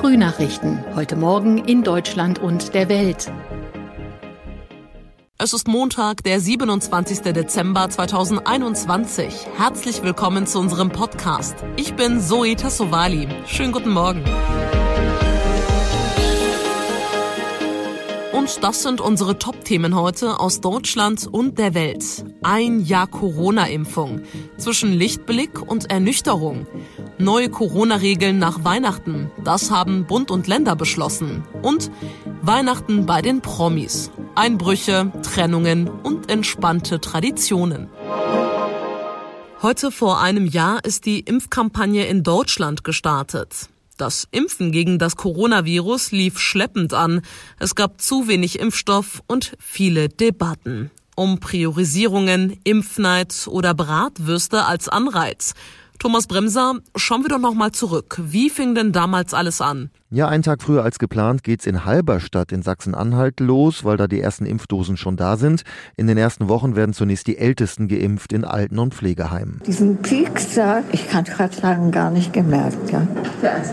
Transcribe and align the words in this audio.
Frühnachrichten. 0.00 0.82
Heute 0.94 1.14
Morgen 1.14 1.58
in 1.58 1.82
Deutschland 1.82 2.38
und 2.38 2.72
der 2.72 2.88
Welt. 2.88 3.30
Es 5.36 5.52
ist 5.52 5.68
Montag, 5.68 6.24
der 6.24 6.40
27. 6.40 7.20
Dezember 7.34 7.90
2021. 7.90 9.46
Herzlich 9.58 10.02
willkommen 10.02 10.46
zu 10.46 10.58
unserem 10.58 10.88
Podcast. 10.88 11.54
Ich 11.76 11.92
bin 11.96 12.18
Zoe 12.18 12.56
Tassovali. 12.56 13.28
Schönen 13.44 13.72
guten 13.72 13.90
Morgen. 13.90 14.24
Und 18.32 18.64
das 18.64 18.82
sind 18.82 19.02
unsere 19.02 19.38
Top-Themen 19.38 19.94
heute 19.94 20.40
aus 20.40 20.62
Deutschland 20.62 21.26
und 21.26 21.58
der 21.58 21.74
Welt. 21.74 22.24
Ein 22.42 22.80
Jahr 22.80 23.06
Corona-Impfung. 23.06 24.22
Zwischen 24.56 24.94
Lichtblick 24.94 25.60
und 25.60 25.90
Ernüchterung. 25.90 26.66
Neue 27.20 27.50
Corona-Regeln 27.50 28.38
nach 28.38 28.64
Weihnachten. 28.64 29.30
Das 29.44 29.70
haben 29.70 30.06
Bund 30.06 30.30
und 30.30 30.46
Länder 30.46 30.74
beschlossen. 30.74 31.44
Und 31.60 31.90
Weihnachten 32.40 33.04
bei 33.04 33.20
den 33.20 33.42
Promis. 33.42 34.10
Einbrüche, 34.34 35.12
Trennungen 35.22 35.88
und 35.88 36.30
entspannte 36.30 36.98
Traditionen. 36.98 37.88
Heute 39.60 39.90
vor 39.90 40.22
einem 40.22 40.46
Jahr 40.46 40.82
ist 40.82 41.04
die 41.04 41.20
Impfkampagne 41.20 42.06
in 42.06 42.22
Deutschland 42.22 42.84
gestartet. 42.84 43.68
Das 43.98 44.26
Impfen 44.30 44.72
gegen 44.72 44.98
das 44.98 45.16
Coronavirus 45.16 46.12
lief 46.12 46.38
schleppend 46.38 46.94
an. 46.94 47.20
Es 47.58 47.74
gab 47.74 48.00
zu 48.00 48.28
wenig 48.28 48.58
Impfstoff 48.58 49.22
und 49.26 49.52
viele 49.58 50.08
Debatten. 50.08 50.90
Um 51.16 51.38
Priorisierungen, 51.38 52.58
Impfneid 52.64 53.46
oder 53.46 53.74
Bratwürste 53.74 54.64
als 54.64 54.88
Anreiz. 54.88 55.52
Thomas 56.00 56.26
Bremser, 56.26 56.78
schauen 56.96 57.24
wir 57.24 57.28
doch 57.28 57.38
noch 57.38 57.52
mal 57.52 57.72
zurück. 57.72 58.18
Wie 58.22 58.48
fing 58.48 58.74
denn 58.74 58.90
damals 58.90 59.34
alles 59.34 59.60
an? 59.60 59.90
Ja, 60.12 60.26
einen 60.26 60.42
Tag 60.42 60.60
früher 60.60 60.82
als 60.82 60.98
geplant 60.98 61.44
geht's 61.44 61.66
in 61.66 61.84
Halberstadt 61.84 62.50
in 62.50 62.62
Sachsen-Anhalt 62.62 63.38
los, 63.38 63.84
weil 63.84 63.96
da 63.96 64.08
die 64.08 64.20
ersten 64.20 64.44
Impfdosen 64.44 64.96
schon 64.96 65.16
da 65.16 65.36
sind. 65.36 65.62
In 65.96 66.08
den 66.08 66.18
ersten 66.18 66.48
Wochen 66.48 66.74
werden 66.74 66.92
zunächst 66.92 67.28
die 67.28 67.38
Ältesten 67.38 67.86
geimpft 67.86 68.32
in 68.32 68.44
Alten- 68.44 68.80
und 68.80 68.92
Pflegeheimen. 68.92 69.62
Diesen 69.64 70.00
da, 70.56 70.82
ich 70.90 71.08
kann 71.08 71.22
gerade 71.22 71.54
sagen, 71.54 71.92
gar 71.92 72.10
nicht 72.10 72.32
gemerkt. 72.32 72.90
Ja. 72.90 73.06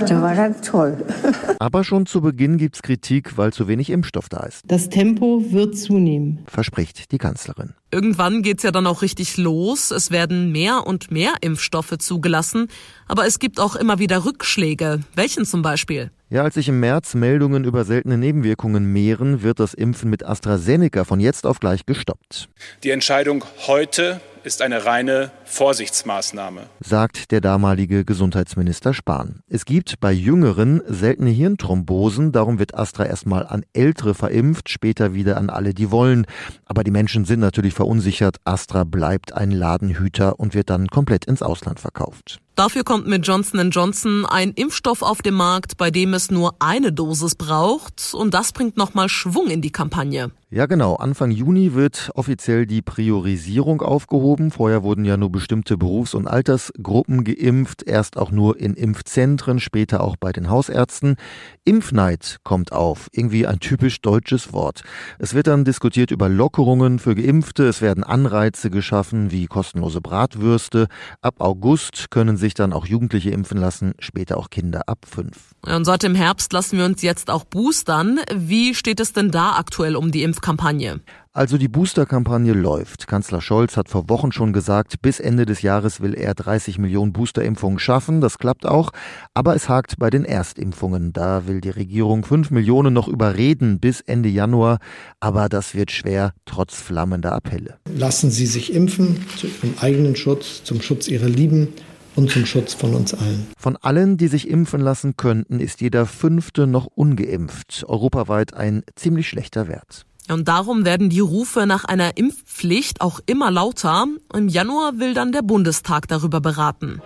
Der 0.07 0.21
war 0.21 0.35
ganz 0.35 0.61
toll. 0.61 1.03
Aber 1.59 1.83
schon 1.83 2.05
zu 2.05 2.21
Beginn 2.21 2.59
gibt's 2.59 2.83
Kritik, 2.83 3.35
weil 3.39 3.51
zu 3.51 3.67
wenig 3.67 3.89
Impfstoff 3.89 4.29
da 4.29 4.43
ist. 4.43 4.61
Das 4.67 4.89
Tempo 4.89 5.43
wird 5.49 5.75
zunehmen, 5.75 6.43
verspricht 6.45 7.11
die 7.11 7.17
Kanzlerin. 7.17 7.73
Irgendwann 7.89 8.43
geht's 8.43 8.61
ja 8.61 8.71
dann 8.71 8.85
auch 8.85 9.01
richtig 9.01 9.37
los. 9.37 9.89
Es 9.89 10.11
werden 10.11 10.51
mehr 10.51 10.85
und 10.85 11.09
mehr 11.09 11.33
Impfstoffe 11.41 11.97
zugelassen. 11.97 12.67
Aber 13.07 13.25
es 13.25 13.39
gibt 13.39 13.59
auch 13.59 13.75
immer 13.75 13.97
wieder 13.97 14.25
Rückschläge. 14.25 14.99
Welchen 15.15 15.45
zum 15.45 15.61
Beispiel? 15.61 16.11
Ja, 16.29 16.43
als 16.43 16.55
sich 16.55 16.67
im 16.67 16.81
März 16.81 17.15
Meldungen 17.15 17.63
über 17.63 17.85
seltene 17.85 18.17
Nebenwirkungen 18.17 18.91
mehren, 18.91 19.43
wird 19.43 19.61
das 19.61 19.73
Impfen 19.73 20.09
mit 20.09 20.25
AstraZeneca 20.25 21.05
von 21.05 21.21
jetzt 21.21 21.45
auf 21.45 21.61
gleich 21.61 21.85
gestoppt. 21.85 22.49
Die 22.83 22.89
Entscheidung 22.89 23.45
heute 23.65 24.19
ist 24.43 24.61
eine 24.61 24.83
reine 24.83 25.31
Vorsichtsmaßnahme, 25.45 26.63
sagt 26.81 27.31
der 27.31 27.39
damalige 27.39 28.03
Gesundheitsminister 28.03 28.93
Spahn. 28.93 29.39
Es 29.47 29.63
gibt 29.63 30.01
bei 30.01 30.11
Jüngeren 30.11 30.81
seltene 30.85 31.29
Hirnthrombosen, 31.29 32.33
darum 32.33 32.59
wird 32.59 32.75
Astra 32.75 33.05
erstmal 33.05 33.47
an 33.47 33.63
Ältere 33.71 34.13
verimpft, 34.13 34.67
später 34.67 35.13
wieder 35.13 35.37
an 35.37 35.49
alle, 35.49 35.73
die 35.73 35.91
wollen. 35.91 36.25
Aber 36.65 36.83
die 36.83 36.91
Menschen 36.91 37.23
sind 37.23 37.39
natürlich 37.39 37.73
verunsichert. 37.73 38.35
Astra 38.43 38.83
bleibt 38.83 39.31
ein 39.31 39.51
Ladenhüter 39.51 40.41
und 40.41 40.55
wird 40.55 40.69
dann 40.69 40.89
komplett 40.89 41.23
ins 41.23 41.41
Ausland 41.41 41.79
verkauft. 41.79 42.41
Dafür 42.57 42.83
kommt 42.83 43.05
mit 43.05 43.27
Johnson 43.27 43.69
Johnson 43.69 44.25
ein 44.25 44.51
Impfstoff 44.53 45.03
auf 45.03 45.21
den 45.21 45.35
Markt, 45.35 45.77
bei 45.77 45.91
dem 45.91 46.15
es 46.15 46.31
nur 46.31 46.55
eine 46.57 46.91
Dosis 46.91 47.35
braucht 47.35 48.15
und 48.15 48.33
das 48.33 48.51
bringt 48.51 48.77
nochmal 48.77 49.09
Schwung 49.09 49.51
in 49.51 49.61
die 49.61 49.69
Kampagne. 49.69 50.31
Ja, 50.49 50.65
genau. 50.65 50.95
Anfang 50.95 51.31
Juni 51.31 51.73
wird 51.73 52.09
offiziell 52.15 52.65
die 52.65 52.81
Priorisierung 52.81 53.81
aufgehoben. 53.81 54.49
Vorher 54.49 54.81
wurden 54.81 55.03
ja 55.03 55.17
nur 55.17 55.29
bestimmte 55.29 55.75
Berufs- 55.75 56.13
und 56.13 56.25
Altersgruppen 56.25 57.25
geimpft, 57.25 57.83
erst 57.83 58.15
auch 58.15 58.31
nur 58.31 58.57
in 58.57 58.73
Impfzentren, 58.73 59.59
später 59.59 59.99
auch 59.99 60.15
bei 60.15 60.31
den 60.31 60.49
Hausärzten. 60.49 61.17
Impfneid 61.65 62.37
kommt 62.45 62.71
auf, 62.71 63.09
irgendwie 63.11 63.45
ein 63.45 63.59
typisch 63.59 63.99
deutsches 63.99 64.53
Wort. 64.53 64.83
Es 65.19 65.33
wird 65.33 65.47
dann 65.47 65.65
diskutiert 65.65 66.11
über 66.11 66.29
Lockerungen 66.29 66.99
für 66.99 67.13
Geimpfte, 67.13 67.67
es 67.67 67.81
werden 67.81 68.05
Anreize 68.05 68.69
geschaffen 68.69 69.31
wie 69.31 69.47
kostenlose 69.47 69.99
Bratwürste. 69.99 70.87
Ab 71.19 71.41
August 71.41 72.09
können 72.09 72.37
sich 72.37 72.53
dann 72.53 72.71
auch 72.71 72.85
Jugendliche 72.85 73.31
impfen 73.31 73.57
lassen, 73.57 73.95
später 73.99 74.37
auch 74.37 74.49
Kinder 74.49 74.83
ab 74.87 74.99
fünf. 75.05 75.55
Und 75.65 75.83
seit 75.83 76.03
dem 76.03 76.15
Herbst 76.15 76.53
lassen 76.53 76.77
wir 76.77 76.85
uns 76.85 77.01
jetzt 77.01 77.29
auch 77.29 77.43
boostern. 77.43 78.21
Wie 78.33 78.73
steht 78.73 79.01
es 79.01 79.11
denn 79.11 79.29
da 79.29 79.57
aktuell 79.57 79.97
um 79.97 80.13
die 80.13 80.23
Impfkampagne? 80.37 81.01
Also 81.33 81.57
die 81.57 81.67
Booster-Kampagne 81.67 82.53
läuft. 82.53 83.07
Kanzler 83.07 83.41
Scholz 83.41 83.75
hat 83.75 83.89
vor 83.89 84.07
Wochen 84.07 84.31
schon 84.31 84.53
gesagt, 84.53 85.01
bis 85.01 85.19
Ende 85.19 85.47
des 85.47 85.63
Jahres 85.63 85.99
will 85.99 86.13
er 86.13 86.35
30 86.35 86.77
Millionen 86.77 87.11
Boosterimpfungen 87.11 87.79
schaffen. 87.79 88.21
Das 88.21 88.37
klappt 88.37 88.65
auch. 88.67 88.91
Aber 89.33 89.55
es 89.55 89.67
hakt 89.67 89.97
bei 89.97 90.11
den 90.11 90.25
Erstimpfungen. 90.25 91.11
Da 91.11 91.47
will 91.47 91.59
die 91.59 91.71
Regierung 91.71 92.23
5 92.23 92.51
Millionen 92.51 92.93
noch 92.93 93.07
überreden 93.07 93.79
bis 93.79 94.01
Ende 94.01 94.29
Januar. 94.29 94.77
Aber 95.19 95.49
das 95.49 95.73
wird 95.73 95.89
schwer, 95.89 96.33
trotz 96.45 96.75
flammender 96.75 97.31
Appelle. 97.33 97.79
Lassen 97.91 98.29
Sie 98.29 98.45
sich 98.45 98.73
impfen 98.73 99.25
zu 99.37 99.47
Ihrem 99.47 99.73
eigenen 99.81 100.15
Schutz, 100.15 100.63
zum 100.63 100.81
Schutz 100.81 101.07
Ihrer 101.07 101.29
Lieben 101.29 101.69
und 102.15 102.31
zum 102.31 102.45
Schutz 102.45 102.73
von 102.73 102.93
uns 102.95 103.13
allen. 103.13 103.47
Von 103.57 103.77
allen, 103.77 104.17
die 104.17 104.27
sich 104.27 104.49
impfen 104.49 104.81
lassen 104.81 105.17
könnten, 105.17 105.59
ist 105.59 105.81
jeder 105.81 106.05
Fünfte 106.05 106.67
noch 106.67 106.87
ungeimpft. 106.87 107.85
Europaweit 107.87 108.55
ein 108.55 108.83
ziemlich 108.95 109.29
schlechter 109.29 109.67
Wert. 109.67 110.06
Und 110.29 110.47
darum 110.47 110.85
werden 110.85 111.09
die 111.09 111.19
Rufe 111.19 111.65
nach 111.65 111.85
einer 111.85 112.17
Impfpflicht 112.17 113.01
auch 113.01 113.19
immer 113.25 113.51
lauter. 113.51 114.07
Im 114.33 114.47
Januar 114.47 114.99
will 114.99 115.13
dann 115.13 115.31
der 115.31 115.41
Bundestag 115.41 116.07
darüber 116.07 116.41
beraten. 116.41 117.01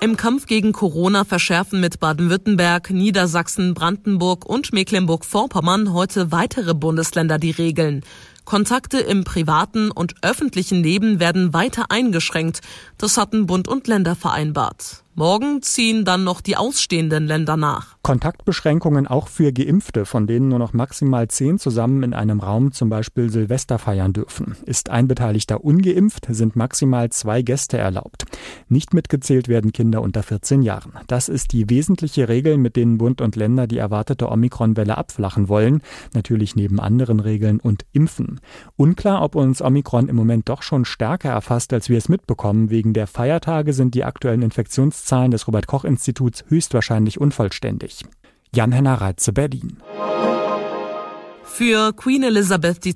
Im 0.00 0.16
Kampf 0.16 0.46
gegen 0.46 0.72
Corona 0.72 1.24
verschärfen 1.24 1.80
mit 1.80 1.98
Baden-Württemberg, 2.00 2.90
Niedersachsen, 2.90 3.74
Brandenburg 3.74 4.44
und 4.44 4.72
Mecklenburg-Vorpommern 4.72 5.92
heute 5.92 6.30
weitere 6.30 6.74
Bundesländer 6.74 7.38
die 7.38 7.50
Regeln. 7.50 8.04
Kontakte 8.44 8.98
im 8.98 9.24
privaten 9.24 9.90
und 9.90 10.14
öffentlichen 10.22 10.82
Leben 10.82 11.18
werden 11.18 11.52
weiter 11.52 11.86
eingeschränkt. 11.90 12.60
Das 12.98 13.16
hatten 13.16 13.46
Bund 13.46 13.68
und 13.68 13.88
Länder 13.88 14.14
vereinbart. 14.14 15.02
Morgen 15.18 15.62
ziehen 15.62 16.04
dann 16.04 16.24
noch 16.24 16.42
die 16.42 16.58
ausstehenden 16.58 17.26
Länder 17.26 17.56
nach. 17.56 17.96
Kontaktbeschränkungen 18.02 19.06
auch 19.06 19.28
für 19.28 19.50
Geimpfte, 19.50 20.04
von 20.04 20.26
denen 20.26 20.50
nur 20.50 20.58
noch 20.58 20.74
maximal 20.74 21.26
zehn 21.28 21.58
zusammen 21.58 22.02
in 22.02 22.12
einem 22.12 22.38
Raum 22.38 22.72
zum 22.72 22.90
Beispiel 22.90 23.30
Silvester 23.30 23.78
feiern 23.78 24.12
dürfen. 24.12 24.56
Ist 24.66 24.90
ein 24.90 25.08
Beteiligter 25.08 25.64
ungeimpft, 25.64 26.26
sind 26.28 26.54
maximal 26.54 27.08
zwei 27.08 27.40
Gäste 27.40 27.78
erlaubt. 27.78 28.26
Nicht 28.68 28.92
mitgezählt 28.92 29.48
werden 29.48 29.72
Kinder 29.72 30.02
unter 30.02 30.22
14 30.22 30.60
Jahren. 30.60 30.92
Das 31.06 31.30
ist 31.30 31.54
die 31.54 31.70
wesentliche 31.70 32.28
Regel, 32.28 32.58
mit 32.58 32.76
denen 32.76 32.98
Bund 32.98 33.22
und 33.22 33.36
Länder 33.36 33.66
die 33.66 33.78
erwartete 33.78 34.30
Omikron-Welle 34.30 34.98
abflachen 34.98 35.48
wollen. 35.48 35.80
Natürlich 36.12 36.56
neben 36.56 36.78
anderen 36.78 37.20
Regeln 37.20 37.58
und 37.58 37.86
Impfen. 37.92 38.38
Unklar, 38.76 39.22
ob 39.22 39.34
uns 39.34 39.62
Omikron 39.62 40.10
im 40.10 40.16
Moment 40.16 40.50
doch 40.50 40.60
schon 40.60 40.84
stärker 40.84 41.30
erfasst, 41.30 41.72
als 41.72 41.88
wir 41.88 41.96
es 41.96 42.10
mitbekommen. 42.10 42.68
Wegen 42.68 42.92
der 42.92 43.06
Feiertage 43.06 43.72
sind 43.72 43.94
die 43.94 44.04
aktuellen 44.04 44.42
Infektions 44.42 45.05
Zahlen 45.06 45.30
des 45.30 45.46
Robert 45.46 45.66
Koch 45.66 45.84
Instituts 45.84 46.44
höchstwahrscheinlich 46.48 47.20
unvollständig. 47.20 48.04
Jan-Henner 48.54 49.00
Reitze, 49.00 49.32
Berlin. 49.32 49.78
Für 51.44 51.94
Queen 51.94 52.22
Elizabeth 52.22 52.84
II. 52.84 52.92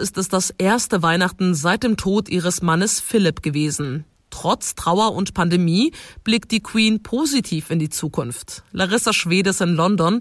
ist 0.00 0.18
es 0.18 0.28
das 0.28 0.54
erste 0.56 1.02
Weihnachten 1.02 1.54
seit 1.54 1.82
dem 1.82 1.96
Tod 1.96 2.28
ihres 2.28 2.62
Mannes 2.62 3.00
Philipp 3.00 3.42
gewesen. 3.42 4.04
Trotz 4.30 4.74
Trauer 4.74 5.14
und 5.14 5.34
Pandemie 5.34 5.92
blickt 6.22 6.52
die 6.52 6.60
Queen 6.60 7.02
positiv 7.02 7.70
in 7.70 7.78
die 7.78 7.88
Zukunft. 7.88 8.62
Larissa 8.72 9.12
Schwedes 9.12 9.60
in 9.60 9.70
London. 9.70 10.20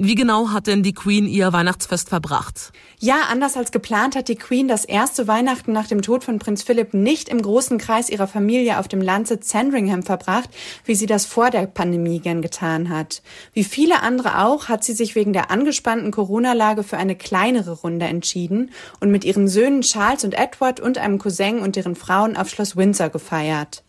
Wie 0.00 0.14
genau 0.14 0.50
hat 0.50 0.68
denn 0.68 0.84
die 0.84 0.92
Queen 0.94 1.26
ihr 1.26 1.52
Weihnachtsfest 1.52 2.08
verbracht? 2.08 2.72
Ja, 3.00 3.22
anders 3.30 3.56
als 3.56 3.72
geplant 3.72 4.14
hat 4.14 4.28
die 4.28 4.36
Queen 4.36 4.68
das 4.68 4.84
erste 4.84 5.26
Weihnachten 5.26 5.72
nach 5.72 5.88
dem 5.88 6.02
Tod 6.02 6.22
von 6.22 6.38
Prinz 6.38 6.62
Philipp 6.62 6.94
nicht 6.94 7.28
im 7.28 7.42
großen 7.42 7.78
Kreis 7.78 8.08
ihrer 8.08 8.28
Familie 8.28 8.78
auf 8.78 8.86
dem 8.86 9.02
Landsitz 9.02 9.50
Sandringham 9.50 10.04
verbracht, 10.04 10.50
wie 10.84 10.94
sie 10.94 11.06
das 11.06 11.26
vor 11.26 11.50
der 11.50 11.66
Pandemie 11.66 12.20
gern 12.20 12.42
getan 12.42 12.90
hat. 12.90 13.22
Wie 13.54 13.64
viele 13.64 14.00
andere 14.02 14.44
auch 14.44 14.68
hat 14.68 14.84
sie 14.84 14.92
sich 14.92 15.16
wegen 15.16 15.32
der 15.32 15.50
angespannten 15.50 16.12
Corona-Lage 16.12 16.84
für 16.84 16.96
eine 16.96 17.16
kleinere 17.16 17.72
Runde 17.72 18.06
entschieden 18.06 18.70
und 19.00 19.10
mit 19.10 19.24
ihren 19.24 19.48
Söhnen 19.48 19.80
Charles 19.80 20.22
und 20.22 20.38
Edward 20.38 20.78
und 20.78 20.98
einem 20.98 21.18
Cousin 21.18 21.58
und 21.58 21.74
deren 21.74 21.96
Frauen 21.96 22.36
auf 22.36 22.50
Schloss 22.50 22.76
Windsor 22.76 23.08
gefeiert. 23.08 23.82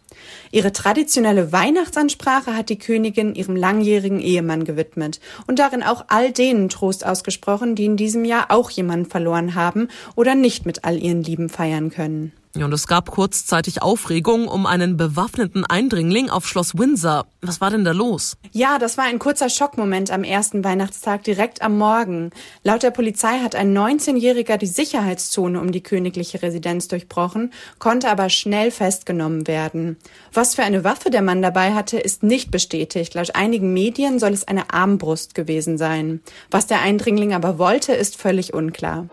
Ihre 0.51 0.71
traditionelle 0.71 1.51
Weihnachtsansprache 1.51 2.55
hat 2.55 2.69
die 2.69 2.79
Königin 2.79 3.35
ihrem 3.35 3.55
langjährigen 3.55 4.19
Ehemann 4.19 4.63
gewidmet 4.63 5.19
und 5.47 5.59
darin 5.59 5.83
auch 5.83 6.05
all 6.07 6.31
denen 6.31 6.69
Trost 6.69 7.05
ausgesprochen, 7.05 7.75
die 7.75 7.85
in 7.85 7.97
diesem 7.97 8.25
Jahr 8.25 8.47
auch 8.49 8.69
jemanden 8.69 9.09
verloren 9.09 9.55
haben 9.55 9.87
oder 10.15 10.35
nicht 10.35 10.65
mit 10.65 10.85
all 10.85 10.97
ihren 10.97 11.23
Lieben 11.23 11.49
feiern 11.49 11.89
können. 11.89 12.33
Und 12.55 12.73
es 12.73 12.87
gab 12.87 13.11
kurzzeitig 13.11 13.83
Aufregung 13.83 14.47
um 14.47 14.65
einen 14.65 14.97
bewaffneten 14.97 15.65
Eindringling 15.65 16.31
auf 16.31 16.47
Schloss 16.47 16.75
Windsor. 16.75 17.27
Was 17.41 17.61
war 17.61 17.69
denn 17.69 17.85
da 17.85 17.91
los? 17.91 18.37
Ja, 18.51 18.79
das 18.79 18.97
war 18.97 19.05
ein 19.05 19.19
kurzer 19.19 19.49
Schockmoment 19.49 20.09
am 20.09 20.23
ersten 20.23 20.63
Weihnachtstag 20.63 21.23
direkt 21.23 21.61
am 21.61 21.77
Morgen. 21.77 22.31
Laut 22.63 22.81
der 22.81 22.89
Polizei 22.89 23.39
hat 23.39 23.53
ein 23.55 23.77
19-Jähriger 23.77 24.57
die 24.57 24.65
Sicherheitszone 24.65 25.61
um 25.61 25.71
die 25.71 25.83
königliche 25.83 26.41
Residenz 26.41 26.87
durchbrochen, 26.87 27.53
konnte 27.77 28.09
aber 28.09 28.29
schnell 28.29 28.71
festgenommen 28.71 29.47
werden. 29.47 29.97
Was 30.33 30.55
für 30.55 30.63
eine 30.63 30.83
Waffe 30.83 31.11
der 31.11 31.21
Mann 31.21 31.43
dabei 31.43 31.75
hatte, 31.75 31.99
ist 31.99 32.23
nicht 32.23 32.49
bestätigt. 32.49 33.13
Laut 33.13 33.35
einigen 33.35 33.73
Medien 33.73 34.17
soll 34.17 34.33
es 34.33 34.47
eine 34.47 34.73
Armbrust 34.73 35.35
gewesen 35.35 35.77
sein. 35.77 36.21
Was 36.49 36.65
der 36.65 36.81
Eindringling 36.81 37.35
aber 37.35 37.59
wollte, 37.59 37.93
ist 37.93 38.17
völlig 38.17 38.55
unklar. 38.55 39.07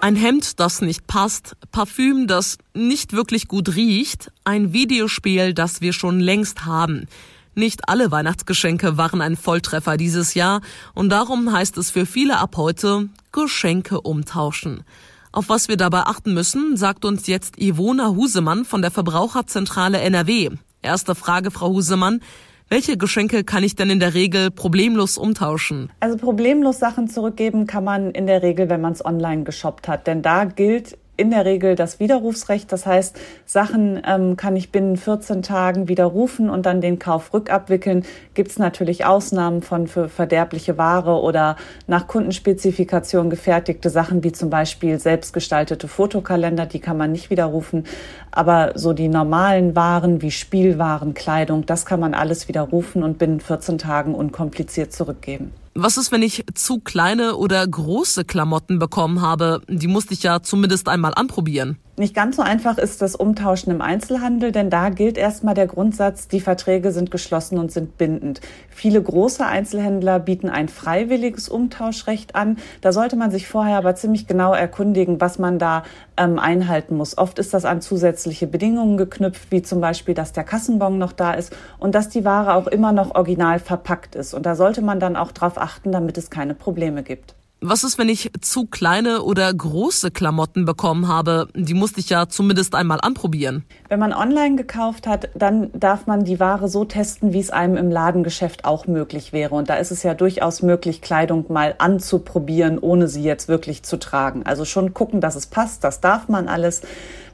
Ein 0.00 0.14
Hemd, 0.14 0.60
das 0.60 0.82
nicht 0.82 1.06
passt, 1.06 1.56
Parfüm, 1.72 2.26
das 2.26 2.58
nicht 2.74 3.14
wirklich 3.14 3.48
gut 3.48 3.74
riecht, 3.74 4.30
ein 4.44 4.72
Videospiel, 4.72 5.54
das 5.54 5.80
wir 5.80 5.92
schon 5.92 6.20
längst 6.20 6.66
haben. 6.66 7.08
Nicht 7.54 7.88
alle 7.88 8.10
Weihnachtsgeschenke 8.10 8.98
waren 8.98 9.22
ein 9.22 9.36
Volltreffer 9.36 9.96
dieses 9.96 10.34
Jahr 10.34 10.60
und 10.94 11.08
darum 11.08 11.50
heißt 11.50 11.78
es 11.78 11.90
für 11.90 12.04
viele 12.04 12.38
ab 12.38 12.56
heute 12.58 13.08
Geschenke 13.32 14.02
umtauschen. 14.02 14.84
Auf 15.32 15.48
was 15.48 15.68
wir 15.68 15.78
dabei 15.78 16.02
achten 16.02 16.34
müssen, 16.34 16.76
sagt 16.76 17.06
uns 17.06 17.26
jetzt 17.26 17.58
Ivona 17.58 18.08
Husemann 18.10 18.66
von 18.66 18.82
der 18.82 18.90
Verbraucherzentrale 18.90 19.98
NRW. 20.00 20.50
Erste 20.82 21.14
Frage, 21.14 21.50
Frau 21.50 21.70
Husemann. 21.70 22.20
Welche 22.68 22.96
Geschenke 22.96 23.44
kann 23.44 23.62
ich 23.62 23.76
denn 23.76 23.90
in 23.90 24.00
der 24.00 24.14
Regel 24.14 24.50
problemlos 24.50 25.18
umtauschen? 25.18 25.92
Also 26.00 26.16
problemlos 26.16 26.80
Sachen 26.80 27.06
zurückgeben 27.06 27.68
kann 27.68 27.84
man 27.84 28.10
in 28.10 28.26
der 28.26 28.42
Regel, 28.42 28.68
wenn 28.68 28.80
man 28.80 28.92
es 28.92 29.04
online 29.04 29.44
geshoppt 29.44 29.86
hat. 29.86 30.08
Denn 30.08 30.20
da 30.20 30.46
gilt 30.46 30.98
in 31.16 31.30
der 31.30 31.44
Regel 31.44 31.74
das 31.74 32.00
Widerrufsrecht. 32.00 32.70
Das 32.72 32.86
heißt, 32.86 33.18
Sachen 33.44 34.02
ähm, 34.06 34.36
kann 34.36 34.56
ich 34.56 34.70
binnen 34.70 34.96
14 34.96 35.42
Tagen 35.42 35.88
widerrufen 35.88 36.50
und 36.50 36.66
dann 36.66 36.80
den 36.80 36.98
Kauf 36.98 37.32
rückabwickeln. 37.32 38.04
Gibt 38.34 38.50
es 38.50 38.58
natürlich 38.58 39.04
Ausnahmen 39.04 39.62
von 39.62 39.86
für 39.86 40.08
verderbliche 40.08 40.78
Ware 40.78 41.20
oder 41.20 41.56
nach 41.86 42.06
Kundenspezifikation 42.06 43.30
gefertigte 43.30 43.90
Sachen, 43.90 44.24
wie 44.24 44.32
zum 44.32 44.50
Beispiel 44.50 44.98
selbstgestaltete 44.98 45.88
Fotokalender, 45.88 46.66
die 46.66 46.80
kann 46.80 46.96
man 46.96 47.12
nicht 47.12 47.30
widerrufen. 47.30 47.84
Aber 48.30 48.72
so 48.74 48.92
die 48.92 49.08
normalen 49.08 49.74
Waren 49.76 50.22
wie 50.22 50.30
Spielwaren, 50.30 51.14
Kleidung, 51.14 51.66
das 51.66 51.86
kann 51.86 52.00
man 52.00 52.14
alles 52.14 52.48
widerrufen 52.48 53.02
und 53.02 53.18
binnen 53.18 53.40
14 53.40 53.78
Tagen 53.78 54.14
unkompliziert 54.14 54.92
zurückgeben. 54.92 55.52
Was 55.78 55.98
ist, 55.98 56.10
wenn 56.10 56.22
ich 56.22 56.42
zu 56.54 56.80
kleine 56.80 57.36
oder 57.36 57.66
große 57.66 58.24
Klamotten 58.24 58.78
bekommen 58.78 59.20
habe? 59.20 59.60
Die 59.68 59.88
musste 59.88 60.14
ich 60.14 60.22
ja 60.22 60.40
zumindest 60.40 60.88
einmal 60.88 61.12
anprobieren. 61.12 61.76
Nicht 61.98 62.14
ganz 62.14 62.36
so 62.36 62.42
einfach 62.42 62.76
ist 62.76 63.00
das 63.00 63.16
Umtauschen 63.16 63.72
im 63.72 63.80
Einzelhandel, 63.80 64.52
denn 64.52 64.68
da 64.68 64.90
gilt 64.90 65.16
erstmal 65.16 65.54
der 65.54 65.66
Grundsatz, 65.66 66.28
die 66.28 66.40
Verträge 66.40 66.92
sind 66.92 67.10
geschlossen 67.10 67.56
und 67.56 67.72
sind 67.72 67.96
bindend. 67.96 68.42
Viele 68.68 69.00
große 69.02 69.46
Einzelhändler 69.46 70.18
bieten 70.18 70.50
ein 70.50 70.68
freiwilliges 70.68 71.48
Umtauschrecht 71.48 72.34
an. 72.34 72.58
Da 72.82 72.92
sollte 72.92 73.16
man 73.16 73.30
sich 73.30 73.48
vorher 73.48 73.78
aber 73.78 73.94
ziemlich 73.94 74.26
genau 74.26 74.52
erkundigen, 74.52 75.22
was 75.22 75.38
man 75.38 75.58
da 75.58 75.84
ähm, 76.18 76.38
einhalten 76.38 76.98
muss. 76.98 77.16
Oft 77.16 77.38
ist 77.38 77.54
das 77.54 77.64
an 77.64 77.80
zusätzliche 77.80 78.46
Bedingungen 78.46 78.98
geknüpft, 78.98 79.50
wie 79.50 79.62
zum 79.62 79.80
Beispiel, 79.80 80.12
dass 80.12 80.34
der 80.34 80.44
Kassenbon 80.44 80.98
noch 80.98 81.12
da 81.12 81.32
ist 81.32 81.56
und 81.78 81.94
dass 81.94 82.10
die 82.10 82.26
Ware 82.26 82.56
auch 82.56 82.66
immer 82.66 82.92
noch 82.92 83.14
original 83.14 83.58
verpackt 83.58 84.16
ist. 84.16 84.34
Und 84.34 84.44
da 84.44 84.54
sollte 84.54 84.82
man 84.82 85.00
dann 85.00 85.16
auch 85.16 85.32
darauf 85.32 85.56
achten, 85.56 85.92
damit 85.92 86.18
es 86.18 86.28
keine 86.28 86.54
Probleme 86.54 87.02
gibt. 87.02 87.35
Was 87.62 87.84
ist, 87.84 87.96
wenn 87.96 88.10
ich 88.10 88.30
zu 88.42 88.66
kleine 88.66 89.22
oder 89.22 89.52
große 89.52 90.10
Klamotten 90.10 90.66
bekommen 90.66 91.08
habe? 91.08 91.48
Die 91.54 91.72
musste 91.72 92.00
ich 92.00 92.10
ja 92.10 92.28
zumindest 92.28 92.74
einmal 92.74 93.00
anprobieren. 93.00 93.64
Wenn 93.88 93.98
man 93.98 94.12
online 94.12 94.56
gekauft 94.56 95.06
hat, 95.06 95.30
dann 95.34 95.70
darf 95.72 96.06
man 96.06 96.24
die 96.24 96.38
Ware 96.38 96.68
so 96.68 96.84
testen, 96.84 97.32
wie 97.32 97.40
es 97.40 97.48
einem 97.48 97.78
im 97.78 97.90
Ladengeschäft 97.90 98.66
auch 98.66 98.86
möglich 98.86 99.32
wäre. 99.32 99.54
Und 99.54 99.70
da 99.70 99.76
ist 99.76 99.90
es 99.90 100.02
ja 100.02 100.12
durchaus 100.12 100.60
möglich, 100.60 101.00
Kleidung 101.00 101.46
mal 101.50 101.74
anzuprobieren, 101.78 102.78
ohne 102.78 103.08
sie 103.08 103.22
jetzt 103.22 103.48
wirklich 103.48 103.82
zu 103.84 103.98
tragen. 103.98 104.44
Also 104.44 104.66
schon 104.66 104.92
gucken, 104.92 105.22
dass 105.22 105.34
es 105.34 105.46
passt, 105.46 105.82
das 105.82 106.02
darf 106.02 106.28
man 106.28 106.48
alles. 106.48 106.82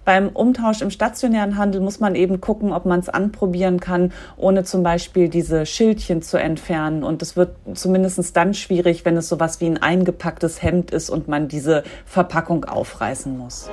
Beim 0.04 0.30
Umtausch 0.30 0.82
im 0.82 0.90
stationären 0.90 1.56
Handel 1.56 1.80
muss 1.80 2.00
man 2.00 2.16
eben 2.16 2.40
gucken, 2.40 2.72
ob 2.72 2.86
man 2.86 2.98
es 2.98 3.08
anprobieren 3.08 3.78
kann, 3.78 4.12
ohne 4.36 4.64
zum 4.64 4.82
Beispiel 4.82 5.28
diese 5.28 5.64
Schildchen 5.64 6.22
zu 6.22 6.38
entfernen. 6.38 7.04
Und 7.04 7.22
es 7.22 7.36
wird 7.36 7.54
zumindest 7.74 8.36
dann 8.36 8.52
schwierig, 8.54 9.04
wenn 9.04 9.16
es 9.16 9.28
sowas 9.28 9.60
wie 9.60 9.66
ein 9.66 9.78
eingepacktes 9.78 10.60
Hemd 10.60 10.90
ist 10.90 11.08
und 11.08 11.28
man 11.28 11.46
diese 11.46 11.84
Verpackung 12.04 12.64
aufreißen 12.64 13.36
muss. 13.38 13.70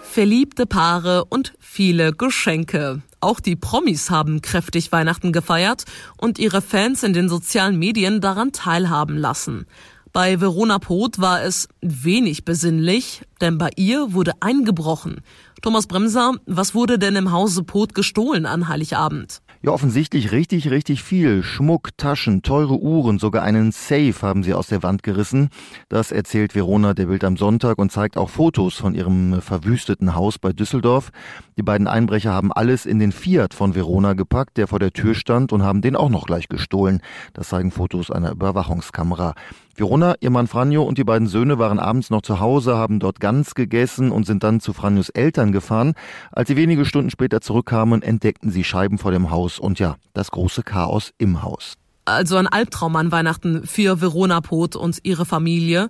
Verliebte 0.00 0.66
Paare 0.66 1.24
und 1.26 1.52
viele 1.58 2.12
Geschenke. 2.12 3.02
Auch 3.20 3.40
die 3.40 3.56
Promis 3.56 4.10
haben 4.10 4.42
kräftig 4.42 4.90
Weihnachten 4.90 5.32
gefeiert 5.32 5.84
und 6.16 6.38
ihre 6.38 6.60
Fans 6.60 7.02
in 7.02 7.12
den 7.12 7.28
sozialen 7.28 7.78
Medien 7.78 8.20
daran 8.20 8.52
teilhaben 8.52 9.16
lassen. 9.16 9.66
Bei 10.12 10.42
Verona 10.42 10.78
Poth 10.78 11.20
war 11.20 11.42
es 11.42 11.68
wenig 11.80 12.44
besinnlich, 12.44 13.22
denn 13.40 13.56
bei 13.56 13.70
ihr 13.76 14.12
wurde 14.12 14.32
eingebrochen. 14.40 15.22
Thomas 15.62 15.86
Bremser, 15.86 16.34
was 16.44 16.74
wurde 16.74 16.98
denn 16.98 17.16
im 17.16 17.32
Hause 17.32 17.62
Poth 17.62 17.94
gestohlen 17.94 18.44
an 18.44 18.68
Heiligabend? 18.68 19.40
Ja, 19.64 19.70
offensichtlich 19.70 20.32
richtig, 20.32 20.72
richtig 20.72 21.04
viel. 21.04 21.44
Schmuck, 21.44 21.96
Taschen, 21.96 22.42
teure 22.42 22.80
Uhren, 22.80 23.20
sogar 23.20 23.44
einen 23.44 23.70
Safe 23.70 24.12
haben 24.20 24.42
sie 24.42 24.54
aus 24.54 24.66
der 24.66 24.82
Wand 24.82 25.04
gerissen. 25.04 25.50
Das 25.88 26.10
erzählt 26.10 26.56
Verona 26.56 26.94
der 26.94 27.06
Bild 27.06 27.22
am 27.22 27.36
Sonntag 27.36 27.78
und 27.78 27.92
zeigt 27.92 28.16
auch 28.16 28.28
Fotos 28.28 28.74
von 28.74 28.96
ihrem 28.96 29.40
verwüsteten 29.40 30.16
Haus 30.16 30.40
bei 30.40 30.52
Düsseldorf. 30.52 31.12
Die 31.56 31.62
beiden 31.62 31.86
Einbrecher 31.86 32.32
haben 32.32 32.52
alles 32.52 32.86
in 32.86 32.98
den 32.98 33.12
Fiat 33.12 33.54
von 33.54 33.76
Verona 33.76 34.14
gepackt, 34.14 34.56
der 34.56 34.66
vor 34.66 34.80
der 34.80 34.92
Tür 34.92 35.14
stand 35.14 35.52
und 35.52 35.62
haben 35.62 35.80
den 35.80 35.94
auch 35.94 36.10
noch 36.10 36.26
gleich 36.26 36.48
gestohlen. 36.48 37.00
Das 37.32 37.50
zeigen 37.50 37.70
Fotos 37.70 38.10
einer 38.10 38.32
Überwachungskamera. 38.32 39.34
Verona, 39.74 40.16
ihr 40.20 40.28
Mann 40.28 40.48
Franjo 40.48 40.82
und 40.82 40.98
die 40.98 41.04
beiden 41.04 41.26
Söhne 41.26 41.58
waren 41.58 41.78
abends 41.78 42.10
noch 42.10 42.20
zu 42.20 42.40
Hause, 42.40 42.76
haben 42.76 43.00
dort 43.00 43.20
ganz 43.20 43.54
gegessen 43.54 44.12
und 44.12 44.26
sind 44.26 44.42
dann 44.42 44.60
zu 44.60 44.74
Franjos 44.74 45.08
Eltern 45.08 45.50
gefahren. 45.50 45.94
Als 46.30 46.48
sie 46.48 46.56
wenige 46.56 46.84
Stunden 46.84 47.08
später 47.08 47.40
zurückkamen, 47.40 48.02
entdeckten 48.02 48.50
sie 48.50 48.64
Scheiben 48.64 48.98
vor 48.98 49.12
dem 49.12 49.30
Haus 49.30 49.51
und 49.58 49.78
ja, 49.78 49.96
das 50.14 50.30
große 50.30 50.62
Chaos 50.62 51.12
im 51.18 51.42
Haus. 51.42 51.74
Also 52.04 52.36
ein 52.36 52.48
Albtraum 52.48 52.96
an 52.96 53.12
Weihnachten 53.12 53.66
für 53.66 54.00
Verona 54.00 54.40
Poth 54.40 54.76
und 54.76 54.98
ihre 55.04 55.24
Familie. 55.24 55.88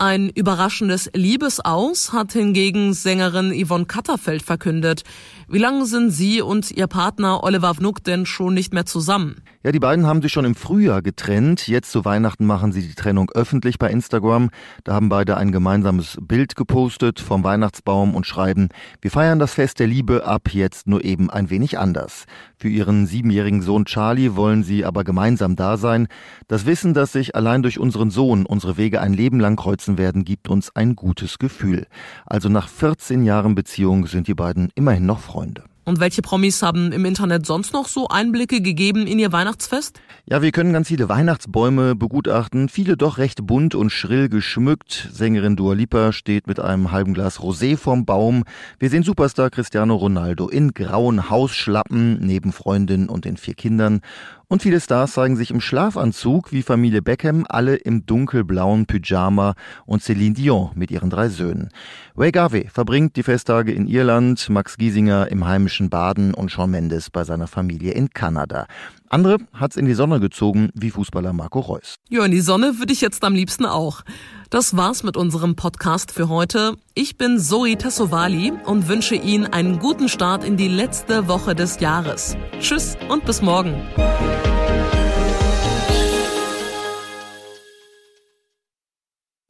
Ein 0.00 0.28
überraschendes 0.28 1.10
Liebesaus 1.12 2.12
hat 2.12 2.32
hingegen 2.32 2.94
Sängerin 2.94 3.52
Yvonne 3.52 3.86
Katterfeld 3.86 4.42
verkündet. 4.42 5.02
Wie 5.48 5.58
lange 5.58 5.86
sind 5.86 6.10
sie 6.10 6.40
und 6.40 6.70
ihr 6.70 6.86
Partner 6.86 7.42
Oliver 7.42 7.74
Vnuk 7.74 8.04
denn 8.04 8.24
schon 8.24 8.54
nicht 8.54 8.72
mehr 8.72 8.86
zusammen? 8.86 9.42
Ja, 9.68 9.72
die 9.72 9.80
beiden 9.80 10.06
haben 10.06 10.22
sich 10.22 10.32
schon 10.32 10.46
im 10.46 10.54
Frühjahr 10.54 11.02
getrennt. 11.02 11.68
Jetzt 11.68 11.92
zu 11.92 12.06
Weihnachten 12.06 12.46
machen 12.46 12.72
sie 12.72 12.80
die 12.80 12.94
Trennung 12.94 13.30
öffentlich 13.34 13.78
bei 13.78 13.90
Instagram. 13.90 14.48
Da 14.84 14.94
haben 14.94 15.10
beide 15.10 15.36
ein 15.36 15.52
gemeinsames 15.52 16.16
Bild 16.22 16.56
gepostet 16.56 17.20
vom 17.20 17.44
Weihnachtsbaum 17.44 18.14
und 18.14 18.24
schreiben, 18.24 18.70
wir 19.02 19.10
feiern 19.10 19.38
das 19.38 19.52
Fest 19.52 19.78
der 19.78 19.86
Liebe 19.86 20.24
ab 20.24 20.54
jetzt 20.54 20.86
nur 20.86 21.04
eben 21.04 21.28
ein 21.28 21.50
wenig 21.50 21.78
anders. 21.78 22.24
Für 22.56 22.70
ihren 22.70 23.06
siebenjährigen 23.06 23.60
Sohn 23.60 23.84
Charlie 23.84 24.36
wollen 24.36 24.62
sie 24.62 24.86
aber 24.86 25.04
gemeinsam 25.04 25.54
da 25.54 25.76
sein. 25.76 26.08
Das 26.46 26.64
Wissen, 26.64 26.94
dass 26.94 27.12
sich 27.12 27.34
allein 27.34 27.62
durch 27.62 27.78
unseren 27.78 28.10
Sohn 28.10 28.46
unsere 28.46 28.78
Wege 28.78 29.02
ein 29.02 29.12
Leben 29.12 29.38
lang 29.38 29.56
kreuzen 29.56 29.98
werden, 29.98 30.24
gibt 30.24 30.48
uns 30.48 30.74
ein 30.74 30.96
gutes 30.96 31.38
Gefühl. 31.38 31.86
Also 32.24 32.48
nach 32.48 32.70
14 32.70 33.22
Jahren 33.22 33.54
Beziehung 33.54 34.06
sind 34.06 34.28
die 34.28 34.34
beiden 34.34 34.70
immerhin 34.76 35.04
noch 35.04 35.20
Freunde. 35.20 35.64
Und 35.88 36.00
welche 36.00 36.20
Promis 36.20 36.60
haben 36.60 36.92
im 36.92 37.06
Internet 37.06 37.46
sonst 37.46 37.72
noch 37.72 37.88
so 37.88 38.08
Einblicke 38.08 38.60
gegeben 38.60 39.06
in 39.06 39.18
ihr 39.18 39.32
Weihnachtsfest? 39.32 39.98
Ja, 40.26 40.42
wir 40.42 40.52
können 40.52 40.74
ganz 40.74 40.88
viele 40.88 41.08
Weihnachtsbäume 41.08 41.96
begutachten, 41.96 42.68
viele 42.68 42.98
doch 42.98 43.16
recht 43.16 43.46
bunt 43.46 43.74
und 43.74 43.88
schrill 43.88 44.28
geschmückt. 44.28 45.08
Sängerin 45.10 45.56
Dua 45.56 45.72
Lipa 45.72 46.12
steht 46.12 46.46
mit 46.46 46.60
einem 46.60 46.92
halben 46.92 47.14
Glas 47.14 47.40
Rosé 47.40 47.78
vorm 47.78 48.04
Baum. 48.04 48.44
Wir 48.78 48.90
sehen 48.90 49.02
Superstar 49.02 49.48
Cristiano 49.48 49.96
Ronaldo 49.96 50.50
in 50.50 50.74
grauen 50.74 51.30
Hausschlappen 51.30 52.18
neben 52.20 52.52
Freundin 52.52 53.08
und 53.08 53.24
den 53.24 53.38
vier 53.38 53.54
Kindern. 53.54 54.02
Und 54.50 54.62
viele 54.62 54.80
Stars 54.80 55.12
zeigen 55.12 55.36
sich 55.36 55.50
im 55.50 55.60
Schlafanzug, 55.60 56.52
wie 56.52 56.62
Familie 56.62 57.02
Beckham, 57.02 57.44
alle 57.50 57.76
im 57.76 58.06
dunkelblauen 58.06 58.86
Pyjama 58.86 59.52
und 59.84 60.02
Celine 60.02 60.34
Dion 60.34 60.70
mit 60.74 60.90
ihren 60.90 61.10
drei 61.10 61.28
Söhnen. 61.28 61.68
Ray 62.16 62.32
Garvey 62.32 62.66
verbringt 62.72 63.16
die 63.16 63.22
Festtage 63.22 63.72
in 63.72 63.86
Irland, 63.86 64.48
Max 64.48 64.78
Giesinger 64.78 65.30
im 65.30 65.46
heimischen 65.46 65.90
Baden 65.90 66.32
und 66.32 66.50
Sean 66.50 66.70
Mendes 66.70 67.10
bei 67.10 67.24
seiner 67.24 67.46
Familie 67.46 67.92
in 67.92 68.08
Kanada. 68.08 68.66
Andere 69.10 69.36
hat's 69.52 69.76
in 69.76 69.84
die 69.84 69.92
Sonne 69.92 70.18
gezogen, 70.18 70.70
wie 70.72 70.90
Fußballer 70.90 71.34
Marco 71.34 71.60
Reus. 71.60 71.96
Ja, 72.08 72.24
in 72.24 72.30
die 72.30 72.40
Sonne 72.40 72.78
würde 72.78 72.94
ich 72.94 73.02
jetzt 73.02 73.24
am 73.24 73.34
liebsten 73.34 73.66
auch. 73.66 74.02
Das 74.50 74.74
war's 74.78 75.02
mit 75.02 75.18
unserem 75.18 75.56
Podcast 75.56 76.10
für 76.10 76.30
heute. 76.30 76.76
Ich 76.94 77.18
bin 77.18 77.38
Zoe 77.38 77.76
Tassovali 77.76 78.54
und 78.64 78.88
wünsche 78.88 79.14
Ihnen 79.14 79.44
einen 79.44 79.78
guten 79.78 80.08
Start 80.08 80.42
in 80.42 80.56
die 80.56 80.68
letzte 80.68 81.28
Woche 81.28 81.54
des 81.54 81.80
Jahres. 81.80 82.34
Tschüss 82.58 82.96
und 83.10 83.26
bis 83.26 83.42
morgen. 83.42 83.74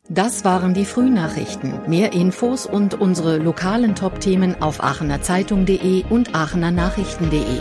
Das 0.08 0.44
waren 0.44 0.74
die 0.74 0.84
Frühnachrichten. 0.84 1.88
Mehr 1.88 2.12
Infos 2.12 2.66
und 2.66 2.94
unsere 2.94 3.38
lokalen 3.38 3.94
Top-Themen 3.94 4.60
auf 4.60 4.82
aachenerzeitung.de 4.82 6.06
und 6.10 6.34
aachenernachrichten.de. 6.34 7.60